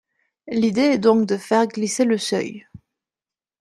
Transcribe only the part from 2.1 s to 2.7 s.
seuil.